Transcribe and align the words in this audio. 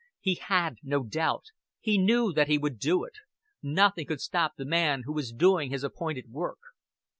He 0.19 0.33
had 0.33 0.77
no 0.81 1.03
doubt; 1.03 1.43
he 1.79 1.99
knew 1.99 2.33
that 2.33 2.47
he 2.47 2.57
would 2.57 2.79
do 2.79 3.03
it. 3.03 3.13
Nothing 3.61 4.07
could 4.07 4.19
stop 4.19 4.53
the 4.57 4.65
man 4.65 5.03
who 5.03 5.13
was 5.13 5.31
doing 5.31 5.69
his 5.69 5.83
appointed 5.83 6.31
work. 6.31 6.57